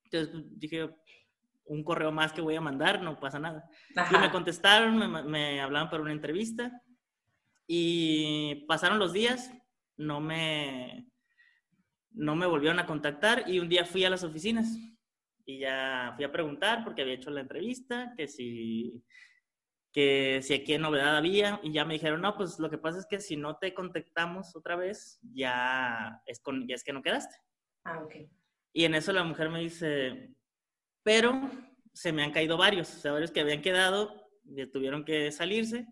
Entonces 0.05 0.29
pues, 0.31 0.45
dije, 0.57 0.89
un 1.65 1.83
correo 1.83 2.13
más 2.13 2.31
que 2.31 2.39
voy 2.39 2.55
a 2.55 2.61
mandar, 2.61 3.01
no 3.01 3.19
pasa 3.19 3.37
nada. 3.37 3.69
Y 3.89 4.17
me 4.17 4.31
contestaron, 4.31 4.97
me, 4.97 5.23
me, 5.23 5.59
hablaban 5.59 5.89
para 5.89 6.03
una 6.03 6.13
entrevista 6.13 6.71
y 7.67 8.63
pasaron 8.65 8.97
los 8.97 9.11
días, 9.11 9.51
no 9.97 10.21
me, 10.21 11.11
no 12.11 12.37
me 12.37 12.45
volvieron 12.45 12.79
a 12.79 12.85
contactar 12.85 13.43
y 13.45 13.59
un 13.59 13.67
día 13.67 13.83
fui 13.83 14.05
a 14.05 14.09
las 14.09 14.23
oficinas 14.23 14.73
y 15.45 15.59
ya 15.59 16.13
fui 16.15 16.25
a 16.25 16.31
preguntar 16.31 16.83
porque 16.83 17.01
había 17.01 17.15
hecho 17.15 17.29
la 17.29 17.41
entrevista, 17.41 18.13
que 18.17 18.27
si, 18.27 19.03
que 19.91 20.41
si 20.41 20.53
aquí 20.53 20.77
novedad 20.77 21.17
había, 21.17 21.59
y 21.63 21.71
ya 21.71 21.85
me 21.85 21.95
dijeron, 21.95 22.21
no, 22.21 22.35
pues 22.35 22.59
lo 22.59 22.69
que 22.69 22.77
pasa 22.77 22.99
es 22.99 23.05
que 23.05 23.19
si 23.19 23.35
no 23.35 23.57
te 23.57 23.73
contactamos 23.73 24.55
otra 24.55 24.75
vez, 24.75 25.19
ya 25.33 26.21
es, 26.25 26.39
con, 26.39 26.67
ya 26.67 26.75
es 26.75 26.83
que 26.83 26.93
no 26.93 27.01
quedaste. 27.01 27.35
Ah, 27.85 28.03
ok. 28.03 28.15
Y 28.73 28.85
en 28.85 28.95
eso 28.95 29.13
la 29.13 29.23
mujer 29.23 29.49
me 29.49 29.59
dice, 29.59 30.33
pero 31.03 31.49
se 31.93 32.11
me 32.11 32.23
han 32.23 32.31
caído 32.31 32.57
varios, 32.57 32.93
o 32.95 32.99
sea, 32.99 33.11
varios 33.11 33.31
que 33.31 33.41
habían 33.41 33.61
quedado, 33.61 34.29
tuvieron 34.71 35.05
que 35.05 35.31
salirse, 35.31 35.85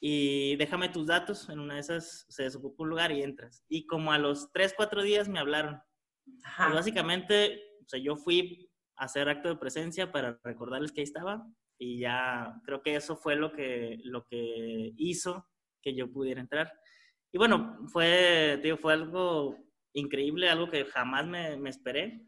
y 0.00 0.56
déjame 0.56 0.88
tus 0.88 1.06
datos, 1.06 1.48
en 1.48 1.58
una 1.58 1.74
de 1.74 1.80
esas 1.80 2.26
se 2.28 2.42
desocupa 2.42 2.82
un 2.82 2.90
lugar 2.90 3.12
y 3.12 3.22
entras. 3.22 3.64
Y 3.68 3.86
como 3.86 4.12
a 4.12 4.18
los 4.18 4.52
tres, 4.52 4.74
cuatro 4.76 5.02
días 5.02 5.28
me 5.28 5.38
hablaron. 5.38 5.80
Pues 6.24 6.74
básicamente, 6.74 7.60
o 7.84 7.88
sea, 7.88 8.00
yo 8.00 8.16
fui 8.16 8.65
hacer 8.96 9.28
acto 9.28 9.48
de 9.48 9.56
presencia 9.56 10.10
para 10.12 10.38
recordarles 10.42 10.92
que 10.92 11.00
ahí 11.00 11.04
estaba 11.04 11.46
y 11.78 11.98
ya 12.00 12.60
creo 12.64 12.82
que 12.82 12.96
eso 12.96 13.16
fue 13.16 13.36
lo 13.36 13.52
que, 13.52 14.00
lo 14.04 14.24
que 14.24 14.92
hizo 14.96 15.46
que 15.82 15.94
yo 15.94 16.10
pudiera 16.10 16.40
entrar. 16.40 16.72
Y 17.32 17.38
bueno, 17.38 17.78
fue, 17.92 18.58
digo, 18.62 18.76
fue 18.76 18.94
algo 18.94 19.56
increíble, 19.92 20.48
algo 20.48 20.70
que 20.70 20.84
jamás 20.84 21.26
me, 21.26 21.56
me 21.56 21.70
esperé, 21.70 22.26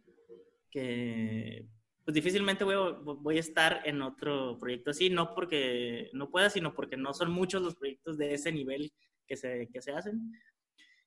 que 0.71 1.67
pues 2.05 2.15
difícilmente 2.15 2.65
voy, 2.65 2.77
voy, 3.03 3.37
a 3.37 3.41
estar 3.41 3.83
en 3.85 4.01
otro 4.01 4.59
proyecto 4.59 4.91
así, 4.91 5.11
no 5.11 5.35
porque 5.35 6.09
no 6.15 6.31
pueda, 6.31 6.49
sino 6.49 6.75
porque 6.75 6.97
no 6.97 7.13
son 7.13 7.31
muchos 7.31 7.63
los 7.63 7.77
proyectos 7.77 8.17
de 8.17 8.35
ese 8.35 8.51
nivel 8.51 8.93
que 9.27 9.37
se, 9.37 9.69
que 9.71 9.83
se 9.83 9.93
hacen. 9.93 10.33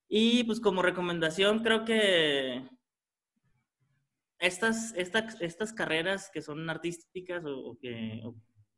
Y 0.07 0.43
pues 0.43 0.59
como 0.59 0.81
recomendación, 0.81 1.63
creo 1.63 1.85
que 1.85 2.67
estas, 4.41 4.93
estas, 4.97 5.39
estas 5.39 5.71
carreras 5.71 6.29
que 6.33 6.41
son 6.41 6.69
artísticas 6.69 7.43
o, 7.45 7.77
que, 7.79 8.21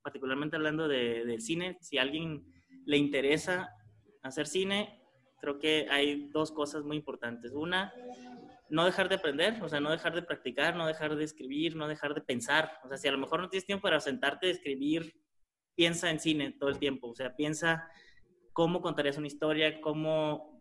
particularmente 0.01 0.57
hablando 0.57 0.87
de, 0.87 1.25
del 1.25 1.41
cine, 1.41 1.77
si 1.81 1.97
a 1.97 2.01
alguien 2.01 2.45
le 2.85 2.97
interesa 2.97 3.69
hacer 4.21 4.45
cine, 4.45 5.01
creo 5.39 5.59
que 5.59 5.87
hay 5.89 6.29
dos 6.31 6.51
cosas 6.51 6.83
muy 6.83 6.97
importantes. 6.97 7.53
Una, 7.53 7.93
no 8.69 8.85
dejar 8.85 9.07
de 9.07 9.15
aprender, 9.15 9.61
o 9.63 9.69
sea, 9.69 9.79
no 9.79 9.91
dejar 9.91 10.13
de 10.13 10.21
practicar, 10.21 10.75
no 10.75 10.85
dejar 10.85 11.15
de 11.15 11.23
escribir, 11.23 11.75
no 11.75 11.87
dejar 11.87 12.13
de 12.13 12.21
pensar. 12.21 12.79
O 12.83 12.89
sea, 12.89 12.97
si 12.97 13.07
a 13.07 13.11
lo 13.11 13.17
mejor 13.17 13.39
no 13.39 13.49
tienes 13.49 13.65
tiempo 13.65 13.83
para 13.83 13.99
sentarte 13.99 14.47
a 14.47 14.51
escribir, 14.51 15.15
piensa 15.75 16.09
en 16.09 16.19
cine 16.19 16.55
todo 16.59 16.69
el 16.69 16.77
tiempo. 16.77 17.09
O 17.09 17.15
sea, 17.15 17.35
piensa 17.35 17.87
cómo 18.51 18.81
contarías 18.81 19.17
una 19.17 19.27
historia, 19.27 19.79
cómo 19.79 20.52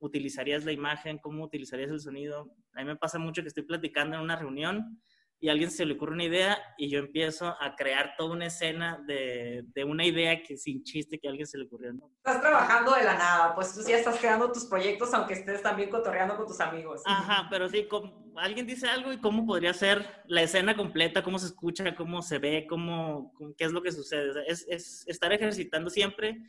utilizarías 0.00 0.64
la 0.64 0.72
imagen, 0.72 1.18
cómo 1.18 1.44
utilizarías 1.44 1.90
el 1.90 2.00
sonido. 2.00 2.50
A 2.74 2.80
mí 2.80 2.86
me 2.86 2.96
pasa 2.96 3.18
mucho 3.18 3.42
que 3.42 3.48
estoy 3.48 3.62
platicando 3.62 4.16
en 4.16 4.22
una 4.22 4.36
reunión 4.36 5.00
y 5.42 5.48
a 5.48 5.52
alguien 5.52 5.70
se 5.70 5.86
le 5.86 5.94
ocurre 5.94 6.12
una 6.12 6.24
idea 6.24 6.58
y 6.76 6.90
yo 6.90 6.98
empiezo 6.98 7.56
a 7.58 7.74
crear 7.74 8.14
toda 8.16 8.34
una 8.34 8.46
escena 8.46 9.02
de, 9.06 9.64
de 9.74 9.84
una 9.84 10.04
idea 10.04 10.42
que 10.42 10.58
sin 10.58 10.84
chiste 10.84 11.18
que 11.18 11.28
a 11.28 11.30
alguien 11.30 11.46
se 11.46 11.56
le 11.56 11.64
ocurrió. 11.64 11.92
Estás 12.18 12.42
trabajando 12.42 12.94
de 12.94 13.04
la 13.04 13.14
nada, 13.14 13.54
pues 13.54 13.74
tú 13.74 13.80
ya 13.88 13.96
estás 13.96 14.18
creando 14.18 14.52
tus 14.52 14.66
proyectos 14.66 15.14
aunque 15.14 15.34
estés 15.34 15.62
también 15.62 15.88
cotorreando 15.88 16.36
con 16.36 16.46
tus 16.46 16.60
amigos. 16.60 17.00
Ajá, 17.06 17.48
pero 17.50 17.70
sí, 17.70 17.86
como, 17.88 18.34
alguien 18.36 18.66
dice 18.66 18.86
algo 18.86 19.12
y 19.12 19.18
cómo 19.18 19.46
podría 19.46 19.72
ser 19.72 20.06
la 20.26 20.42
escena 20.42 20.76
completa, 20.76 21.22
cómo 21.22 21.38
se 21.38 21.46
escucha, 21.46 21.94
cómo 21.94 22.20
se 22.20 22.38
ve, 22.38 22.66
cómo, 22.68 23.32
qué 23.56 23.64
es 23.64 23.72
lo 23.72 23.82
que 23.82 23.92
sucede. 23.92 24.44
es, 24.46 24.66
es 24.68 25.04
estar 25.06 25.32
ejercitando 25.32 25.88
siempre 25.88 26.42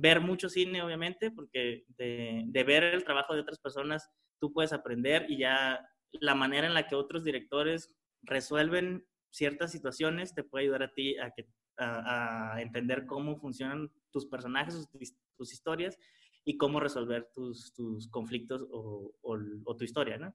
ver 0.00 0.20
mucho 0.20 0.48
cine, 0.48 0.82
obviamente, 0.82 1.30
porque 1.30 1.84
de, 1.96 2.44
de, 2.46 2.64
ver 2.64 2.84
el 2.84 3.04
trabajo 3.04 3.34
de 3.34 3.40
otras 3.40 3.58
personas 3.58 4.10
tú 4.40 4.52
puedes 4.52 4.72
aprender 4.72 5.26
y 5.28 5.38
ya 5.38 5.80
la 6.12 6.34
manera 6.34 6.66
en 6.66 6.74
la 6.74 6.86
que 6.86 6.94
otros 6.94 7.24
directores 7.24 7.94
resuelven 8.22 9.06
ciertas 9.30 9.72
situaciones 9.72 10.34
te 10.34 10.44
puede 10.44 10.64
ayudar 10.64 10.84
a 10.84 10.92
ti 10.92 11.16
a, 11.18 11.30
que, 11.30 11.48
a, 11.78 12.56
entender 12.60 13.06
cómo 13.06 13.36
funcionan 13.36 13.90
tus 14.10 14.26
personajes, 14.26 14.88
tus, 15.36 15.52
historias 15.52 15.98
y 16.44 16.56
cómo 16.56 16.78
resolver 16.78 17.28
tus, 17.34 17.72
tus 17.74 18.08
conflictos 18.08 18.66
o, 18.70 19.12
o, 19.22 19.76
tu 19.76 19.84
historia, 19.84 20.18
¿no? 20.18 20.34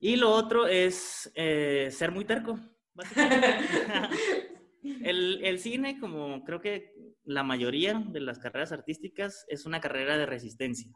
Y 0.00 0.16
lo 0.16 0.30
otro 0.30 0.66
es 0.66 1.30
eh, 1.34 1.88
ser 1.90 2.12
muy 2.12 2.24
terco, 2.24 2.58
el, 4.82 5.44
el, 5.44 5.58
cine, 5.58 5.98
como 5.98 6.44
creo 6.44 6.60
que 6.60 7.07
la 7.28 7.42
mayoría 7.42 8.02
de 8.08 8.20
las 8.20 8.38
carreras 8.38 8.72
artísticas, 8.72 9.44
es 9.48 9.66
una 9.66 9.82
carrera 9.82 10.16
de 10.16 10.24
resistencia. 10.24 10.90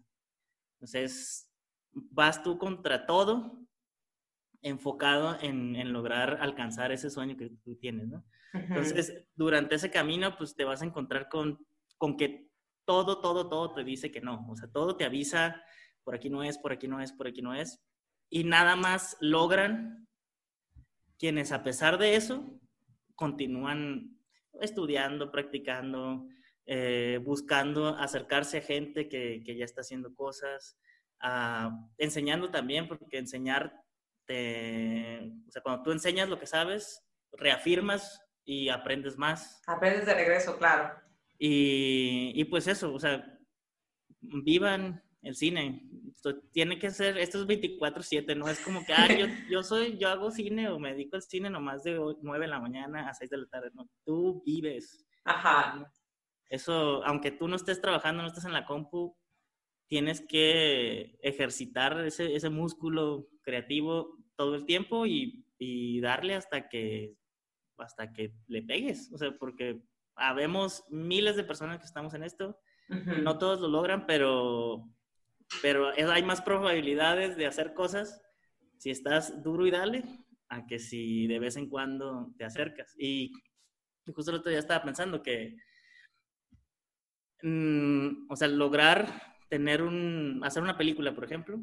Entonces, 0.77 1.47
vas 1.93 2.43
tú 2.43 2.57
contra 2.57 3.05
todo, 3.05 3.61
enfocado 4.63 5.37
en, 5.43 5.77
en 5.77 5.93
lograr 5.93 6.39
alcanzar 6.41 6.91
ese 6.91 7.11
sueño 7.11 7.37
que 7.37 7.51
tú 7.63 7.77
tienes, 7.77 8.09
¿no? 8.09 8.25
Entonces, 8.55 9.27
durante 9.35 9.75
ese 9.75 9.91
camino, 9.91 10.35
pues 10.39 10.55
te 10.57 10.65
vas 10.65 10.81
a 10.81 10.87
encontrar 10.87 11.29
con, 11.29 11.67
con 11.99 12.17
que 12.17 12.49
todo, 12.87 13.21
todo, 13.21 13.51
todo 13.51 13.75
te 13.75 13.85
dice 13.85 14.11
que 14.11 14.23
no. 14.23 14.47
O 14.49 14.57
sea, 14.57 14.71
todo 14.71 14.97
te 14.97 15.05
avisa, 15.05 15.63
por 16.03 16.15
aquí 16.15 16.31
no 16.31 16.43
es, 16.43 16.57
por 16.57 16.73
aquí 16.73 16.89
no 16.89 16.99
es, 17.03 17.13
por 17.13 17.27
aquí 17.27 17.43
no 17.43 17.55
es. 17.55 17.83
Y 18.31 18.45
nada 18.45 18.75
más 18.75 19.19
logran 19.21 20.09
quienes, 21.19 21.53
a 21.53 21.63
pesar 21.63 21.99
de 21.99 22.17
eso, 22.17 22.59
continúan 23.17 24.19
estudiando, 24.61 25.31
practicando, 25.31 26.27
eh, 26.67 27.21
buscando 27.23 27.89
acercarse 27.89 28.59
a 28.59 28.63
gente 28.63 29.09
que, 29.09 29.43
que, 29.45 29.57
ya 29.57 29.65
está 29.65 29.81
haciendo 29.81 30.15
cosas, 30.15 30.79
enseñando 31.99 32.51
también, 32.51 32.89
porque 32.89 33.19
enseñar, 33.19 33.73
o 34.29 35.51
sea, 35.51 35.63
cuando 35.63 35.83
tú 35.83 35.93
enseñas 35.93 36.29
lo 36.29 36.39
que 36.39 36.47
sabes, 36.47 37.05
reafirmas 37.33 38.21
y 38.45 38.69
aprendes 38.69 39.17
más. 39.17 39.63
Aprendes 39.67 40.07
de 40.07 40.15
regreso, 40.15 40.59
claro. 40.59 40.95
Y, 41.39 42.33
y 42.35 42.45
pues 42.45 42.67
eso, 42.67 42.93
o 42.93 42.99
sea, 42.99 43.39
vivan 44.21 45.03
el 45.23 45.35
cine, 45.35 45.89
tiene 46.53 46.79
que 46.79 46.91
ser, 46.91 47.19
esto 47.19 47.41
es 47.41 47.47
24/7, 47.47 48.37
no 48.37 48.49
es 48.49 48.61
como 48.61 48.85
que, 48.85 48.93
ah, 48.93 49.09
yo, 49.09 49.27
yo, 49.51 49.63
soy, 49.63 49.99
yo 49.99 50.09
hago 50.09 50.31
cine 50.31 50.69
o 50.69 50.79
me 50.79 50.93
dedico 50.93 51.17
al 51.17 51.23
cine 51.23 51.51
nomás 51.51 51.83
de 51.83 51.99
9 52.21 52.45
de 52.45 52.51
la 52.51 52.61
mañana 52.61 53.09
a 53.09 53.15
6 53.15 53.31
de 53.31 53.39
la 53.39 53.47
tarde, 53.47 53.71
no, 53.75 53.89
tú 54.05 54.43
vives. 54.45 55.05
Ajá. 55.25 55.91
Eso, 56.49 57.05
aunque 57.05 57.31
tú 57.31 57.49
no 57.49 57.57
estés 57.57 57.81
trabajando, 57.81 58.23
no 58.23 58.29
estés 58.29 58.45
en 58.45 58.53
la 58.53 58.67
compu, 58.67 59.17
tienes 59.89 60.25
que 60.27 61.19
ejercitar 61.23 61.99
ese, 62.05 62.35
ese 62.35 62.51
músculo 62.51 63.29
creativo 63.43 64.17
todo 64.37 64.55
el 64.55 64.65
tiempo 64.65 65.07
y, 65.07 65.45
y, 65.59 66.01
darle 66.01 66.35
hasta 66.35 66.69
que, 66.69 67.15
hasta 67.79 68.13
que 68.13 68.35
le 68.49 68.63
pegues, 68.63 69.11
o 69.13 69.19
sea, 69.19 69.33
porque 69.39 69.83
habemos 70.15 70.85
miles 70.89 71.37
de 71.37 71.45
personas 71.45 71.79
que 71.79 71.87
estamos 71.87 72.15
en 72.15 72.23
esto. 72.23 72.59
No 72.89 73.39
todos 73.39 73.61
lo 73.61 73.69
logran, 73.69 74.07
pero, 74.07 74.87
pero 75.61 75.91
hay 75.91 76.23
más 76.23 76.41
probabilidades 76.41 77.37
de 77.37 77.47
hacer 77.47 77.75
cosas 77.75 78.23
si 78.79 78.91
estás 78.91 79.43
duro 79.43 79.67
y 79.67 79.71
dale 79.71 80.03
a 80.49 80.67
que 80.67 80.79
si 80.79 81.27
de 81.27 81.39
vez 81.39 81.57
en 81.57 81.69
cuando 81.69 82.33
te 82.37 82.45
acercas. 82.45 82.95
Y 82.99 83.33
justo 84.15 84.31
el 84.31 84.39
otro 84.39 84.51
día 84.51 84.59
estaba 84.59 84.85
pensando 84.85 85.23
que, 85.23 85.57
mm, 87.43 88.31
o 88.31 88.37
sea, 88.37 88.49
lograr 88.49 89.33
tener 89.49 89.83
un, 89.83 90.41
hacer 90.45 90.63
una 90.63 90.77
película, 90.77 91.15
por 91.15 91.25
ejemplo, 91.25 91.61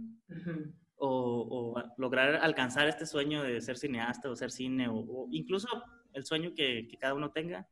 o, 0.96 1.74
lograr 1.98 2.36
alcanzar 2.36 2.88
este 2.88 3.06
sueño 3.06 3.44
de 3.44 3.62
ser 3.62 3.78
cineasta 3.78 4.30
o 4.30 4.36
ser 4.36 4.52
cine, 4.52 4.88
o, 4.90 5.28
incluso 5.32 5.68
el 6.14 6.26
sueño 6.26 6.54
que, 6.54 6.88
cada 7.00 7.14
uno 7.14 7.32
tenga, 7.32 7.68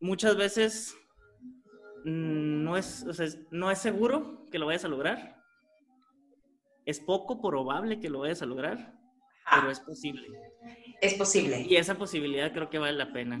muchas 0.00 0.36
veces 0.36 0.96
no 2.08 2.76
es, 2.76 3.04
no 3.50 3.70
es 3.70 3.78
seguro 3.78 4.46
que 4.50 4.58
lo 4.58 4.66
vayas 4.66 4.84
a 4.84 4.88
lograr. 4.88 5.42
Es 6.84 7.00
poco 7.00 7.40
probable 7.40 8.00
que 8.00 8.08
lo 8.08 8.20
vayas 8.20 8.42
a 8.42 8.46
lograr, 8.46 8.94
pero 9.50 9.70
es 9.70 9.80
posible. 9.80 10.26
Es 11.00 11.14
posible. 11.14 11.60
Y 11.60 11.76
esa 11.76 11.96
posibilidad 11.96 12.52
creo 12.52 12.70
que 12.70 12.78
vale 12.78 12.96
la 12.96 13.12
pena 13.12 13.40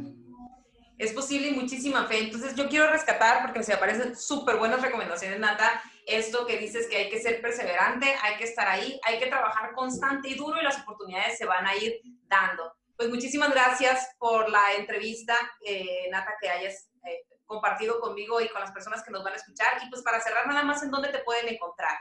es 0.98 1.12
posible 1.12 1.48
y 1.48 1.52
muchísima 1.52 2.06
fe. 2.06 2.18
Entonces 2.18 2.54
yo 2.56 2.68
quiero 2.68 2.90
rescatar, 2.90 3.42
porque 3.42 3.60
me 3.66 3.76
parecen 3.76 4.16
súper 4.16 4.56
buenas 4.56 4.82
recomendaciones, 4.82 5.38
Nata, 5.38 5.80
esto 6.06 6.44
que 6.46 6.58
dices 6.58 6.88
que 6.88 6.96
hay 6.96 7.08
que 7.08 7.20
ser 7.20 7.40
perseverante, 7.40 8.14
hay 8.22 8.36
que 8.36 8.44
estar 8.44 8.66
ahí, 8.66 9.00
hay 9.04 9.18
que 9.18 9.26
trabajar 9.26 9.72
constante 9.72 10.28
y 10.28 10.34
duro 10.34 10.60
y 10.60 10.64
las 10.64 10.80
oportunidades 10.80 11.38
se 11.38 11.46
van 11.46 11.66
a 11.66 11.76
ir 11.76 12.00
dando. 12.26 12.72
Pues 12.96 13.08
muchísimas 13.08 13.50
gracias 13.50 14.08
por 14.18 14.50
la 14.50 14.74
entrevista, 14.76 15.36
eh, 15.64 16.08
Nata, 16.10 16.34
que 16.40 16.48
hayas 16.48 16.90
eh, 17.04 17.22
compartido 17.48 17.98
conmigo 17.98 18.40
y 18.40 18.48
con 18.48 18.60
las 18.60 18.70
personas 18.70 19.02
que 19.02 19.10
nos 19.10 19.24
van 19.24 19.32
a 19.32 19.36
escuchar. 19.36 19.66
Y 19.84 19.90
pues 19.90 20.02
para 20.02 20.20
cerrar 20.20 20.46
nada 20.46 20.62
más, 20.62 20.82
¿en 20.82 20.90
dónde 20.90 21.08
te 21.08 21.18
pueden 21.20 21.48
encontrar? 21.48 21.98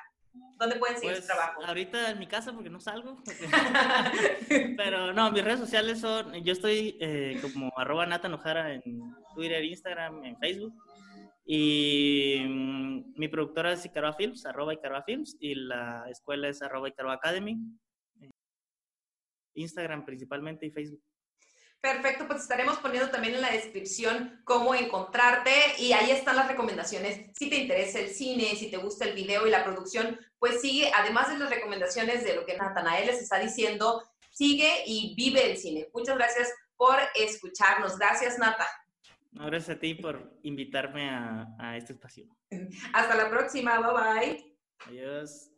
¿Dónde 0.58 0.76
pueden 0.76 0.98
seguir 0.98 1.16
pues, 1.16 1.26
trabajo? 1.26 1.64
Ahorita 1.66 2.12
en 2.12 2.20
mi 2.20 2.28
casa 2.28 2.54
porque 2.54 2.70
no 2.70 2.80
salgo. 2.80 3.18
Pero 4.78 5.14
no, 5.14 5.32
mis 5.32 5.44
redes 5.44 5.60
sociales 5.60 6.02
son, 6.02 6.34
yo 6.44 6.54
estoy 6.54 6.98
eh, 7.00 7.40
como 7.42 7.72
arroba 7.78 8.06
natanojara 8.06 8.74
en 8.74 9.16
Twitter, 9.34 9.64
Instagram, 9.64 10.26
en 10.26 10.38
Facebook. 10.38 10.74
Y 11.46 12.44
mm, 12.46 13.14
mi 13.16 13.28
productora 13.30 13.72
es 13.72 13.86
Icaroa 13.86 14.14
Films, 14.14 14.46
arroba 14.46 14.74
Icaroa 14.74 15.04
Films, 15.04 15.38
y 15.40 15.56
la 15.56 16.06
escuela 16.10 16.50
es 16.50 16.62
arroba 16.62 16.90
Icaroa 16.90 17.14
Academy. 17.14 17.58
Instagram 19.54 20.06
principalmente 20.06 20.66
y 20.68 20.72
Facebook. 20.72 21.02
Perfecto, 21.82 22.28
pues 22.28 22.42
estaremos 22.42 22.78
poniendo 22.78 23.10
también 23.10 23.36
en 23.36 23.42
la 23.42 23.52
descripción 23.52 24.42
cómo 24.44 24.74
encontrarte 24.74 25.52
y 25.80 25.94
ahí 25.94 26.12
están 26.12 26.36
las 26.36 26.48
recomendaciones. 26.48 27.30
Si 27.38 27.50
te 27.50 27.58
interesa 27.58 28.00
el 28.00 28.10
cine, 28.10 28.56
si 28.56 28.70
te 28.70 28.78
gusta 28.78 29.06
el 29.06 29.14
video 29.14 29.48
y 29.48 29.52
la 29.52 29.64
producción, 29.64 30.20
pues 30.40 30.60
sigue, 30.60 30.92
además 30.94 31.30
de 31.30 31.38
las 31.38 31.50
recomendaciones 31.50 32.24
de 32.24 32.36
lo 32.36 32.46
que 32.46 32.58
Natanael 32.58 33.08
les 33.08 33.22
está 33.22 33.40
diciendo, 33.40 34.04
sigue 34.32 34.84
y 34.86 35.14
vive 35.16 35.52
el 35.52 35.58
cine. 35.58 35.88
Muchas 35.94 36.18
gracias 36.18 36.52
por 36.76 36.98
escucharnos. 37.16 37.98
Gracias, 37.98 38.38
Nata. 38.38 38.68
Gracias 39.32 39.78
a 39.78 39.80
ti 39.80 39.94
por 39.94 40.40
invitarme 40.44 41.10
a, 41.10 41.48
a 41.60 41.78
este 41.78 41.94
espacio. 41.94 42.26
Hasta 42.94 43.16
la 43.16 43.30
próxima. 43.30 43.80
Bye 43.80 43.94
bye. 43.94 44.56
Adiós. 44.88 45.52